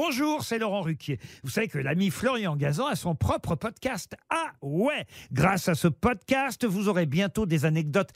[0.00, 1.18] Bonjour, c'est Laurent Ruquier.
[1.42, 4.14] Vous savez que l'ami Florian Gazan a son propre podcast.
[4.30, 8.10] Ah ouais Grâce à ce podcast, vous aurez bientôt des anecdotes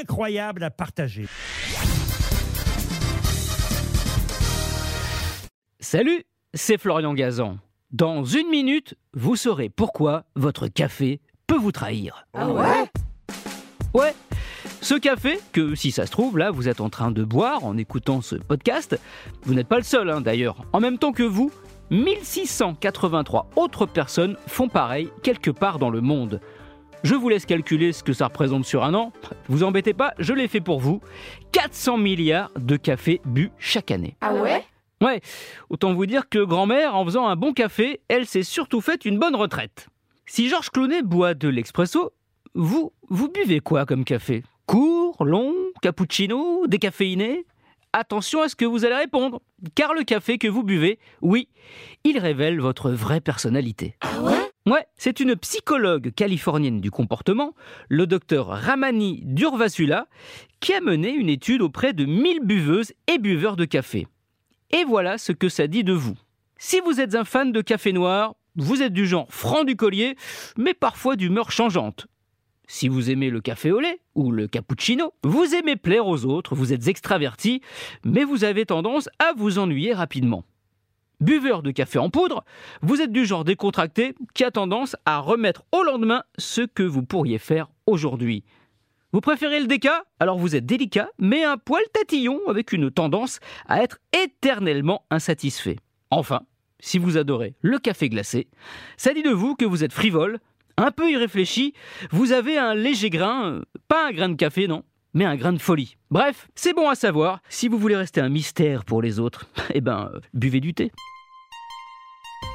[0.00, 1.26] incroyables à partager.
[5.78, 6.24] Salut,
[6.54, 7.58] c'est Florian Gazan.
[7.90, 12.26] Dans une minute, vous saurez pourquoi votre café peut vous trahir.
[12.32, 12.90] Ah ouais?
[13.92, 14.14] Ouais,
[14.86, 17.76] ce café, que si ça se trouve, là, vous êtes en train de boire en
[17.76, 18.96] écoutant ce podcast,
[19.42, 20.64] vous n'êtes pas le seul hein, d'ailleurs.
[20.72, 21.50] En même temps que vous,
[21.90, 26.40] 1683 autres personnes font pareil quelque part dans le monde.
[27.02, 29.12] Je vous laisse calculer ce que ça représente sur un an.
[29.48, 31.00] Vous embêtez pas, je l'ai fait pour vous.
[31.50, 34.16] 400 milliards de cafés bu chaque année.
[34.20, 34.64] Ah ouais?
[35.02, 35.20] Ouais,
[35.68, 39.18] autant vous dire que grand-mère, en faisant un bon café, elle s'est surtout faite une
[39.18, 39.88] bonne retraite.
[40.26, 42.12] Si Georges Clounet boit de l'expresso,
[42.54, 44.44] vous, vous buvez quoi comme café?
[44.66, 47.46] Court, long, cappuccino, décaféiné
[47.92, 49.40] Attention à ce que vous allez répondre,
[49.74, 51.48] car le café que vous buvez, oui,
[52.04, 53.96] il révèle votre vraie personnalité.
[54.00, 54.50] Ah ouais?
[54.66, 57.54] Ouais, c'est une psychologue californienne du comportement,
[57.88, 60.08] le docteur Ramani Durvasula,
[60.58, 64.08] qui a mené une étude auprès de 1000 buveuses et buveurs de café.
[64.72, 66.18] Et voilà ce que ça dit de vous.
[66.58, 70.16] Si vous êtes un fan de café noir, vous êtes du genre franc du collier,
[70.56, 72.08] mais parfois d'humeur changeante.
[72.66, 76.54] Si vous aimez le café au lait ou le cappuccino, vous aimez plaire aux autres,
[76.54, 77.60] vous êtes extraverti,
[78.04, 80.44] mais vous avez tendance à vous ennuyer rapidement.
[81.20, 82.44] Buveur de café en poudre,
[82.82, 87.02] vous êtes du genre décontracté qui a tendance à remettre au lendemain ce que vous
[87.02, 88.44] pourriez faire aujourd'hui.
[89.12, 90.04] Vous préférez le déca?
[90.20, 95.76] Alors vous êtes délicat, mais un poil tatillon avec une tendance à être éternellement insatisfait.
[96.10, 96.42] Enfin,
[96.80, 98.48] si vous adorez le café glacé,
[98.98, 100.38] ça dit de vous que vous êtes frivole,
[100.76, 101.74] un peu irréfléchi,
[102.10, 105.52] vous avez un léger grain, euh, pas un grain de café, non, mais un grain
[105.52, 105.96] de folie.
[106.10, 109.80] Bref, c'est bon à savoir, si vous voulez rester un mystère pour les autres, eh
[109.80, 110.92] ben, euh, buvez du thé.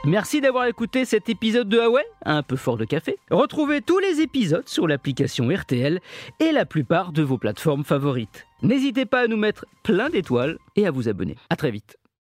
[0.05, 3.17] Merci d'avoir écouté cet épisode de Huawei, un peu fort de café.
[3.29, 5.99] Retrouvez tous les épisodes sur l'application RTL
[6.39, 8.47] et la plupart de vos plateformes favorites.
[8.63, 11.35] N'hésitez pas à nous mettre plein d'étoiles et à vous abonner.
[11.51, 11.97] À très vite.